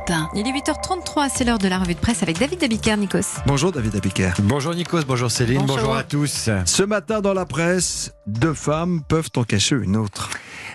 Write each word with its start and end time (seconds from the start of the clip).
Europe 0.00 0.10
1. 0.10 0.30
Il 0.34 0.46
est 0.46 0.52
8h33, 0.52 1.28
c'est 1.34 1.44
l'heure 1.44 1.58
de 1.58 1.68
la 1.68 1.78
revue 1.78 1.94
de 1.94 1.98
presse 1.98 2.22
avec 2.22 2.38
David 2.38 2.62
Abiker, 2.62 2.96
Nikos. 2.96 3.40
Bonjour 3.46 3.72
David 3.72 3.96
Abiker. 3.96 4.30
Bonjour 4.42 4.74
Nikos, 4.74 5.02
bonjour 5.06 5.30
Céline, 5.30 5.58
Bonjour. 5.60 5.76
bonjour, 5.76 5.96
à 5.96 6.04
tous. 6.04 6.48
Ce 6.64 6.82
matin 6.82 7.20
dans 7.20 7.34
la 7.34 7.44
presse, 7.44 8.12
deux 8.26 8.54
femmes 8.54 9.02
peuvent 9.08 9.30
en 9.36 9.44
cacher 9.44 9.76
une 9.76 9.96
autre. 9.96 10.30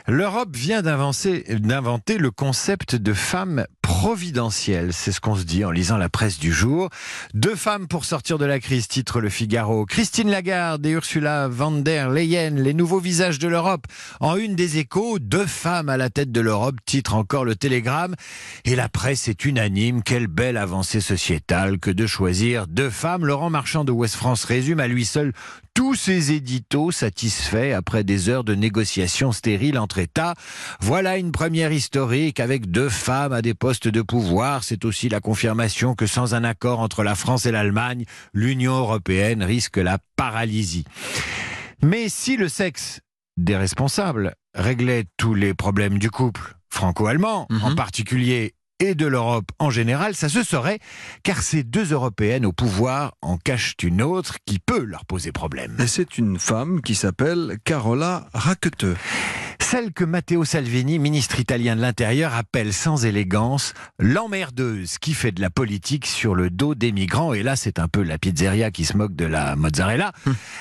L'Europe 0.07 0.55
vient 0.55 0.81
d'inventer 0.81 1.43
d'inventer 1.59 2.17
le 2.17 2.29
concept 2.29 2.96
de 2.96 3.13
femme 3.13 3.65
providentielle. 4.00 4.92
C'est 4.92 5.13
ce 5.13 5.21
qu'on 5.21 5.36
se 5.36 5.43
dit 5.43 5.64
en 5.64 5.71
lisant 5.71 5.96
la 5.96 6.09
presse 6.09 6.38
du 6.38 6.52
jour. 6.52 6.89
Deux 7.34 7.55
femmes 7.55 7.88
pour 7.88 8.04
sortir 8.04 8.38
de 8.38 8.43
la 8.43 8.60
crise, 8.60 8.89
titre 8.89 9.21
Le 9.21 9.29
Figaro. 9.29 9.86
Christine 9.86 10.29
Lagarde 10.29 10.86
et 10.86 10.89
Ursula 10.89 11.48
von 11.48 11.71
der 11.71 12.10
Leyen, 12.10 12.55
les 12.55 12.73
nouveaux 12.73 13.00
visages 13.00 13.39
de 13.39 13.47
l'Europe. 13.47 13.88
En 14.20 14.36
une 14.36 14.55
des 14.55 14.79
échos, 14.79 15.18
deux 15.20 15.46
femmes 15.46 15.88
à 15.88 15.96
la 15.96 16.10
tête 16.10 16.34
de 16.34 16.42
l'Europe, 16.42 16.75
titre 16.86 17.16
encore 17.16 17.46
le 17.46 17.55
Télégramme. 17.55 18.16
Et 18.66 18.75
la 18.75 18.89
presse 18.89 19.29
est 19.29 19.46
unanime. 19.46 20.04
Quelle 20.04 20.27
belle 20.27 20.57
avancée 20.57 21.02
sociétale 21.02 21.80
que 21.80 21.89
de 21.89 22.05
choisir 22.05 22.68
deux 22.68 22.89
femmes. 22.89 23.25
Laurent 23.25 23.50
Marchand 23.50 23.86
de 23.86 23.93
Ouest 23.93 24.16
France 24.16 24.43
résume 24.43 24.82
à 24.82 24.88
lui 24.88 25.05
seul 25.05 25.32
tous 25.75 25.93
ces 25.93 26.32
éditos 26.32 26.89
satisfaits 26.92 27.74
après 27.75 28.04
des 28.06 28.29
heures 28.29 28.46
de 28.46 28.56
négociations 28.56 29.32
stériles 29.33 29.78
entre 29.78 30.00
États. 30.00 30.33
Voilà 30.79 31.18
une 31.18 31.32
première 31.33 31.71
historique 31.74 32.39
avec 32.39 32.72
deux 32.72 32.88
femmes 32.89 33.33
à 33.33 33.42
des 33.42 33.53
postes 33.53 33.88
de 33.89 34.02
pouvoir. 34.02 34.64
C'est 34.64 34.86
aussi 34.86 35.09
la 35.09 35.19
confirmation 35.19 35.94
que 35.94 36.08
sans 36.08 36.33
un 36.33 36.45
accord 36.45 36.80
entre 36.80 37.03
la 37.03 37.14
France 37.14 37.45
et 37.45 37.52
l'Allemagne, 37.52 38.06
l'Union 38.33 38.73
européenne 38.78 39.44
risque 39.44 39.75
la 39.78 40.00
paralysie. 40.16 40.86
Mais 41.83 42.08
si 42.08 42.38
le 42.38 42.47
sexe 42.47 43.02
des 43.38 43.58
responsables 43.58 44.33
réglait 44.55 45.03
tous 45.17 45.33
les 45.33 45.53
problèmes 45.53 46.00
du 46.00 46.09
couple 46.09 46.55
franco-allemand, 46.69 47.47
Mhm. 47.50 47.64
en 47.64 47.75
particulier, 47.75 48.53
et 48.80 48.95
de 48.95 49.06
l'Europe 49.06 49.52
en 49.59 49.70
général, 49.70 50.16
ça 50.16 50.30
se 50.30 50.44
saurait, 50.44 50.80
car 51.23 51.42
ces 51.42 51.64
deux 51.64 51.94
Européennes 51.94 52.45
au 52.45 52.52
pouvoir 52.52 53.14
en 53.22 53.38
cachent 53.38 53.75
une 53.83 54.02
autre 54.02 54.38
qui 54.45 54.59
peut 54.59 54.83
leur 54.83 55.05
poser 55.05 55.31
problème. 55.31 55.77
C'est 55.88 56.17
une 56.17 56.39
femme 56.39 56.81
qui 56.81 56.95
s'appelle 56.95 57.58
Carola 57.64 58.27
Rackete. 58.33 58.86
Celle 59.67 59.94
que 59.94 60.03
Matteo 60.03 60.45
Salvini, 60.45 60.99
ministre 60.99 61.39
italien 61.39 61.75
de 61.75 61.81
l'Intérieur, 61.81 62.35
appelle 62.35 62.71
sans 62.71 63.03
élégance 63.03 63.73
l'emmerdeuse 63.97 64.99
qui 64.99 65.16
fait 65.16 65.31
de 65.31 65.41
la 65.41 65.49
politique 65.49 66.05
sur 66.05 66.35
le 66.35 66.52
dos 66.52 66.75
des 66.75 66.91
migrants. 66.91 67.33
Et 67.33 67.41
là, 67.41 67.55
c'est 67.55 67.80
un 67.80 67.88
peu 67.88 68.03
la 68.03 68.19
pizzeria 68.19 68.69
qui 68.69 68.86
se 68.86 68.95
moque 68.95 69.16
de 69.16 69.25
la 69.25 69.55
mozzarella. 69.55 70.11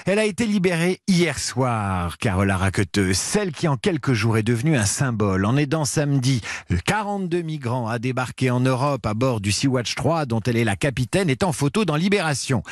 Elle 0.06 0.18
a 0.18 0.24
été 0.24 0.46
libérée 0.46 1.00
hier 1.06 1.38
soir, 1.38 2.16
Carola 2.16 2.56
Rackete, 2.56 3.12
celle 3.12 3.52
qui 3.52 3.68
en 3.68 3.76
quelques 3.76 4.14
jours 4.14 4.38
est 4.38 4.42
devenue 4.42 4.74
un 4.74 4.86
symbole 4.86 5.44
en 5.44 5.58
aidant 5.58 5.84
samedi 5.84 6.40
42 6.86 7.42
migrants 7.42 7.86
à 7.86 7.98
débarquer 7.98 8.50
en 8.50 8.60
Europe 8.60 9.04
à 9.04 9.12
bord 9.12 9.42
du 9.42 9.52
Sea-Watch 9.52 9.96
3 9.96 10.24
dont 10.24 10.40
elle 10.40 10.56
est 10.56 10.64
la 10.64 10.76
capitaine 10.76 11.28
est 11.28 11.44
en 11.44 11.52
photo 11.52 11.84
dans 11.84 11.96
Libération. 11.96 12.62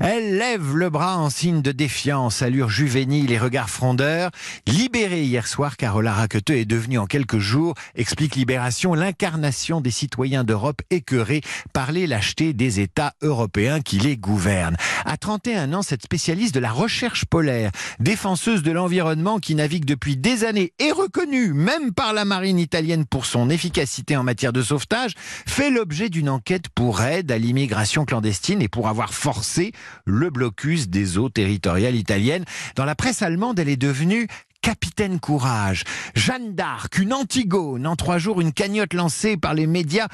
Elle 0.00 0.38
lève 0.38 0.74
le 0.74 0.88
bras 0.88 1.18
en 1.18 1.28
signe 1.28 1.60
de 1.60 1.70
défiance, 1.70 2.40
allure 2.40 2.70
juvénile 2.70 3.30
et 3.30 3.38
regard 3.38 3.68
frondeur. 3.68 4.30
Libérée 4.66 5.24
hier 5.24 5.46
soir, 5.46 5.76
Carola 5.82 6.12
Rackete 6.12 6.50
est 6.50 6.64
devenue 6.64 6.98
en 6.98 7.06
quelques 7.06 7.40
jours, 7.40 7.74
explique 7.96 8.36
Libération, 8.36 8.94
l'incarnation 8.94 9.80
des 9.80 9.90
citoyens 9.90 10.44
d'Europe 10.44 10.80
écœurés 10.90 11.40
par 11.72 11.90
les 11.90 12.06
lâchetés 12.06 12.52
des 12.52 12.78
États 12.78 13.14
européens 13.20 13.80
qui 13.80 13.98
les 13.98 14.16
gouvernent. 14.16 14.76
À 15.04 15.16
31 15.16 15.74
ans, 15.74 15.82
cette 15.82 16.04
spécialiste 16.04 16.54
de 16.54 16.60
la 16.60 16.70
recherche 16.70 17.24
polaire, 17.24 17.72
défenseuse 17.98 18.62
de 18.62 18.70
l'environnement 18.70 19.40
qui 19.40 19.56
navigue 19.56 19.84
depuis 19.84 20.16
des 20.16 20.44
années 20.44 20.72
et 20.78 20.92
reconnue 20.92 21.52
même 21.52 21.92
par 21.92 22.12
la 22.12 22.24
marine 22.24 22.60
italienne 22.60 23.04
pour 23.04 23.26
son 23.26 23.50
efficacité 23.50 24.16
en 24.16 24.22
matière 24.22 24.52
de 24.52 24.62
sauvetage, 24.62 25.14
fait 25.48 25.70
l'objet 25.72 26.10
d'une 26.10 26.28
enquête 26.28 26.68
pour 26.68 27.02
aide 27.02 27.32
à 27.32 27.38
l'immigration 27.38 28.04
clandestine 28.04 28.62
et 28.62 28.68
pour 28.68 28.86
avoir 28.86 29.12
forcé 29.12 29.72
le 30.04 30.30
blocus 30.30 30.88
des 30.88 31.18
eaux 31.18 31.28
territoriales 31.28 31.96
italiennes. 31.96 32.44
Dans 32.76 32.84
la 32.84 32.94
presse 32.94 33.20
allemande, 33.20 33.58
elle 33.58 33.68
est 33.68 33.76
devenue 33.76 34.28
Capitaine 34.62 35.18
Courage, 35.18 35.82
Jeanne 36.14 36.54
d'Arc, 36.54 36.98
une 36.98 37.12
Antigone. 37.12 37.84
En 37.86 37.96
trois 37.96 38.18
jours, 38.18 38.40
une 38.40 38.52
cagnotte 38.52 38.94
lancée 38.94 39.36
par 39.36 39.54
les 39.54 39.66
médias 39.66 40.06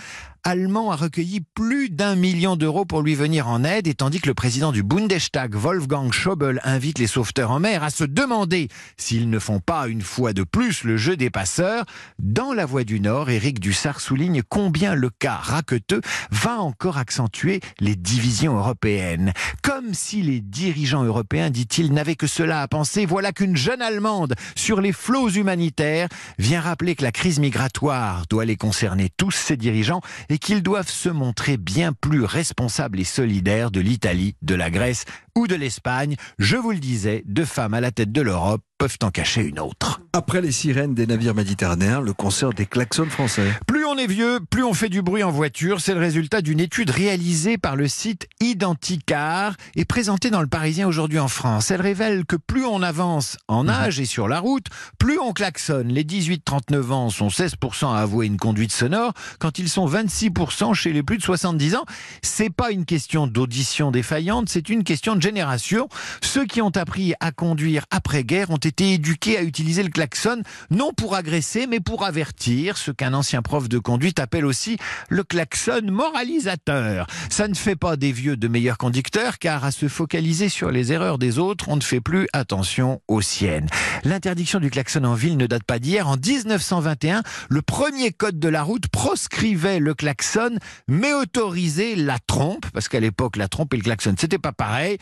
allemands 0.44 0.90
a 0.90 0.96
recueilli 0.96 1.40
plus 1.54 1.90
d'un 1.90 2.14
million 2.14 2.56
d'euros 2.56 2.84
pour 2.84 3.02
lui 3.02 3.14
venir 3.14 3.48
en 3.48 3.64
aide, 3.64 3.86
et 3.86 3.94
tandis 3.94 4.20
que 4.20 4.28
le 4.28 4.34
président 4.34 4.72
du 4.72 4.82
Bundestag, 4.82 5.54
Wolfgang 5.54 6.12
Schäuble, 6.12 6.60
invite 6.64 6.98
les 6.98 7.06
sauveteurs 7.06 7.50
en 7.50 7.60
mer 7.60 7.82
à 7.82 7.90
se 7.90 8.04
demander 8.04 8.68
s'ils 8.96 9.30
ne 9.30 9.38
font 9.38 9.60
pas 9.60 9.88
une 9.88 10.02
fois 10.02 10.32
de 10.32 10.42
plus 10.42 10.84
le 10.84 10.96
jeu 10.96 11.16
des 11.16 11.30
passeurs. 11.30 11.84
Dans 12.18 12.52
La 12.52 12.66
Voix 12.66 12.84
du 12.84 13.00
Nord, 13.00 13.30
Éric 13.30 13.60
Dussard 13.60 14.00
souligne 14.00 14.42
combien 14.42 14.94
le 14.94 15.10
cas 15.10 15.36
raqueteux 15.36 16.00
va 16.30 16.58
encore 16.60 16.98
accentuer 16.98 17.60
les 17.80 17.96
divisions 17.96 18.56
européennes. 18.56 19.32
Comme 19.62 19.94
si 19.94 20.22
les 20.22 20.40
dirigeants 20.40 21.04
européens, 21.04 21.50
dit-il, 21.50 21.92
n'avaient 21.92 22.16
que 22.16 22.26
cela 22.26 22.62
à 22.62 22.68
penser, 22.68 23.06
voilà 23.06 23.32
qu'une 23.32 23.56
jeune 23.56 23.82
Allemande 23.82 24.34
sur 24.54 24.80
les 24.80 24.92
flots 24.92 25.30
humanitaires 25.30 26.08
vient 26.38 26.60
rappeler 26.60 26.94
que 26.94 27.04
la 27.04 27.12
crise 27.12 27.38
migratoire 27.38 28.24
doit 28.28 28.44
les 28.44 28.56
concerner 28.56 29.10
tous, 29.16 29.30
ces 29.30 29.56
dirigeants, 29.56 30.00
et 30.28 30.38
qu'ils 30.38 30.62
doivent 30.62 30.90
se 30.90 31.08
montrer 31.08 31.56
bien 31.56 31.92
plus 31.92 32.24
responsables 32.24 33.00
et 33.00 33.04
solidaires 33.04 33.70
de 33.70 33.80
l'Italie, 33.80 34.34
de 34.42 34.54
la 34.54 34.70
Grèce 34.70 35.04
ou 35.34 35.46
de 35.46 35.54
l'Espagne. 35.54 36.16
Je 36.38 36.56
vous 36.56 36.72
le 36.72 36.78
disais, 36.78 37.22
deux 37.26 37.44
femmes 37.44 37.74
à 37.74 37.80
la 37.80 37.90
tête 37.90 38.12
de 38.12 38.20
l'Europe 38.20 38.62
peuvent 38.78 38.98
en 39.02 39.10
cacher 39.10 39.42
une 39.42 39.58
autre. 39.58 40.00
Après 40.12 40.40
les 40.40 40.52
sirènes 40.52 40.94
des 40.94 41.06
navires 41.06 41.34
méditerranéens, 41.34 42.00
le 42.00 42.12
concert 42.12 42.52
des 42.52 42.66
klaxons 42.66 43.06
français. 43.06 43.52
Plus 43.66 43.77
on 43.88 43.96
est 43.96 44.06
vieux, 44.06 44.40
plus 44.50 44.64
on 44.64 44.74
fait 44.74 44.90
du 44.90 45.00
bruit 45.00 45.22
en 45.22 45.30
voiture. 45.30 45.80
C'est 45.80 45.94
le 45.94 46.00
résultat 46.00 46.42
d'une 46.42 46.60
étude 46.60 46.90
réalisée 46.90 47.56
par 47.56 47.74
le 47.74 47.88
site 47.88 48.28
Identicar 48.38 49.56
et 49.76 49.86
présentée 49.86 50.28
dans 50.28 50.42
le 50.42 50.46
Parisien 50.46 50.86
aujourd'hui 50.86 51.18
en 51.18 51.28
France. 51.28 51.70
Elle 51.70 51.80
révèle 51.80 52.26
que 52.26 52.36
plus 52.36 52.66
on 52.66 52.82
avance 52.82 53.38
en 53.48 53.66
âge 53.66 53.98
et 53.98 54.04
sur 54.04 54.28
la 54.28 54.40
route, 54.40 54.66
plus 54.98 55.18
on 55.18 55.32
klaxonne. 55.32 55.88
Les 55.88 56.04
18-39 56.04 56.90
ans 56.92 57.08
sont 57.08 57.28
16% 57.28 57.94
à 57.94 58.00
avouer 58.00 58.26
une 58.26 58.36
conduite 58.36 58.72
sonore, 58.72 59.14
quand 59.38 59.58
ils 59.58 59.70
sont 59.70 59.88
26% 59.88 60.74
chez 60.74 60.92
les 60.92 61.02
plus 61.02 61.16
de 61.16 61.22
70 61.22 61.76
ans. 61.76 61.84
C'est 62.20 62.50
pas 62.50 62.70
une 62.72 62.84
question 62.84 63.26
d'audition 63.26 63.90
défaillante, 63.90 64.50
c'est 64.50 64.68
une 64.68 64.84
question 64.84 65.16
de 65.16 65.22
génération. 65.22 65.88
Ceux 66.22 66.44
qui 66.44 66.60
ont 66.60 66.76
appris 66.76 67.14
à 67.20 67.32
conduire 67.32 67.86
après-guerre 67.90 68.50
ont 68.50 68.56
été 68.56 68.92
éduqués 68.92 69.38
à 69.38 69.42
utiliser 69.42 69.82
le 69.82 69.90
klaxon, 69.90 70.42
non 70.70 70.92
pour 70.92 71.14
agresser, 71.14 71.66
mais 71.66 71.80
pour 71.80 72.04
avertir, 72.04 72.76
ce 72.76 72.90
qu'un 72.90 73.14
ancien 73.14 73.40
prof 73.40 73.66
de 73.68 73.77
conduite 73.80 74.18
appelle 74.18 74.46
aussi 74.46 74.78
le 75.08 75.24
klaxon 75.24 75.82
moralisateur. 75.84 77.06
Ça 77.30 77.48
ne 77.48 77.54
fait 77.54 77.76
pas 77.76 77.96
des 77.96 78.12
vieux 78.12 78.36
de 78.36 78.48
meilleurs 78.48 78.78
conducteurs, 78.78 79.38
car 79.38 79.64
à 79.64 79.70
se 79.70 79.88
focaliser 79.88 80.48
sur 80.48 80.70
les 80.70 80.92
erreurs 80.92 81.18
des 81.18 81.38
autres, 81.38 81.68
on 81.68 81.76
ne 81.76 81.82
fait 81.82 82.00
plus 82.00 82.28
attention 82.32 83.00
aux 83.08 83.22
siennes. 83.22 83.68
L'interdiction 84.04 84.60
du 84.60 84.70
klaxon 84.70 85.04
en 85.04 85.14
ville 85.14 85.36
ne 85.36 85.46
date 85.46 85.64
pas 85.64 85.78
d'hier. 85.78 86.08
En 86.08 86.16
1921, 86.16 87.22
le 87.48 87.62
premier 87.62 88.12
code 88.12 88.38
de 88.38 88.48
la 88.48 88.62
route 88.62 88.88
proscrivait 88.88 89.78
le 89.78 89.94
klaxon, 89.94 90.58
mais 90.88 91.12
autorisait 91.12 91.96
la 91.96 92.18
trompe, 92.18 92.66
parce 92.72 92.88
qu'à 92.88 93.00
l'époque, 93.00 93.36
la 93.36 93.48
trompe 93.48 93.74
et 93.74 93.76
le 93.76 93.82
klaxon, 93.82 94.14
c'était 94.18 94.38
pas 94.38 94.52
pareil. 94.52 94.98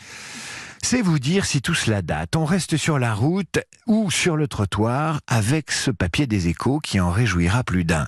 C'est 0.83 1.01
vous 1.01 1.19
dire 1.19 1.45
si 1.45 1.61
tout 1.61 1.73
cela 1.73 2.01
date. 2.01 2.35
On 2.35 2.45
reste 2.45 2.77
sur 2.77 2.99
la 2.99 3.13
route 3.13 3.59
ou 3.87 4.11
sur 4.11 4.37
le 4.37 4.47
trottoir 4.47 5.19
avec 5.27 5.71
ce 5.71 5.91
papier 5.91 6.27
des 6.27 6.47
échos 6.47 6.79
qui 6.79 6.99
en 6.99 7.11
réjouira 7.11 7.63
plus 7.63 7.83
d'un. 7.83 8.05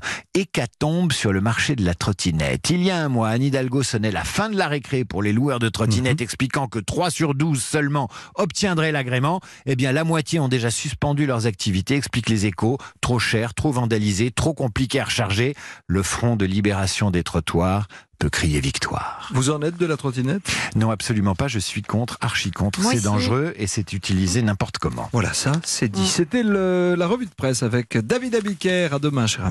Hécatombe 0.60 1.14
sur 1.14 1.32
le 1.32 1.40
marché 1.40 1.78
de 1.78 1.86
la 1.86 1.94
trottinette. 1.94 2.70
Il 2.70 2.84
y 2.84 2.92
a 2.92 2.98
un 2.98 3.08
mois, 3.08 3.30
Anne 3.30 3.44
Hidalgo 3.44 3.82
sonnait 3.82 4.12
la 4.12 4.26
fin 4.26 4.50
de 4.50 4.58
la 4.58 4.68
récré 4.68 5.06
pour 5.06 5.24
les 5.24 5.32
loueurs 5.32 5.60
de 5.60 5.70
trottinettes, 5.70 6.20
expliquant 6.20 6.68
que 6.68 6.80
3 6.80 7.12
sur 7.12 7.34
12 7.34 7.64
seulement 7.64 8.10
obtiendraient 8.36 8.92
l'agrément. 8.92 9.40
Eh 9.66 9.78
bien, 9.78 9.94
la 9.94 10.04
moitié 10.04 10.38
ont 10.42 10.50
déjà 10.50 10.70
suspendu 10.70 11.26
leurs 11.26 11.46
activités, 11.46 11.96
expliquent 11.96 12.28
les 12.28 12.46
échos. 12.46 12.78
Trop 13.00 13.20
cher, 13.20 13.54
trop 13.54 13.72
vandalisé, 13.72 14.32
trop 14.32 14.54
compliqué 14.54 15.00
à 15.00 15.06
recharger. 15.06 15.56
Le 15.88 16.04
front 16.04 16.36
de 16.36 16.44
libération 16.44 17.10
des 17.10 17.24
trottoirs 17.24 17.88
peut 18.20 18.30
crier 18.30 18.60
victoire. 18.60 19.30
Vous 19.34 19.50
en 19.50 19.62
êtes 19.62 19.78
de 19.78 19.86
la 19.86 19.96
trottinette? 19.96 20.44
Non, 20.76 20.92
absolument 20.92 21.36
pas. 21.36 21.48
Je 21.48 21.58
suis 21.58 21.82
contre, 21.82 22.18
archi 22.20 22.52
contre. 22.52 22.82
C'est 22.84 23.02
dangereux 23.02 23.54
et 23.56 23.66
c'est 23.66 23.94
utilisé 23.94 24.42
n'importe 24.42 24.78
comment. 24.78 25.10
Voilà, 25.14 25.34
ça, 25.34 25.54
c'est 25.64 25.88
dit. 25.88 26.02
Mm. 26.02 26.06
C'était 26.06 26.44
la 26.44 27.08
revue 27.08 27.26
de 27.26 27.34
presse 27.36 27.64
avec 27.64 27.98
David 27.98 28.36
Abiker. 28.36 28.90
À 28.94 29.00
demain, 29.00 29.26
cher 29.26 29.46
ami. 29.46 29.48